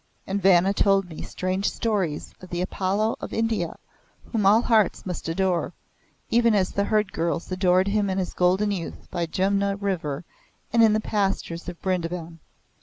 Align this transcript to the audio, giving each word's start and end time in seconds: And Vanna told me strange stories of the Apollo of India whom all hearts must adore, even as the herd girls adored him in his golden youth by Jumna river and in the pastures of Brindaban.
And 0.25 0.41
Vanna 0.41 0.73
told 0.73 1.07
me 1.07 1.21
strange 1.21 1.69
stories 1.69 2.33
of 2.41 2.49
the 2.49 2.61
Apollo 2.61 3.17
of 3.21 3.33
India 3.33 3.77
whom 4.31 4.47
all 4.47 4.63
hearts 4.63 5.05
must 5.05 5.29
adore, 5.29 5.73
even 6.31 6.55
as 6.55 6.71
the 6.71 6.85
herd 6.85 7.13
girls 7.13 7.51
adored 7.51 7.87
him 7.89 8.09
in 8.09 8.17
his 8.17 8.33
golden 8.33 8.71
youth 8.71 9.07
by 9.11 9.27
Jumna 9.27 9.75
river 9.79 10.23
and 10.73 10.81
in 10.81 10.93
the 10.93 11.01
pastures 11.01 11.69
of 11.69 11.79
Brindaban. 11.83 12.39